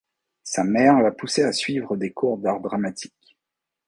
[0.41, 3.37] Sa mère l'a poussé à suivre des cours d'art dramatique.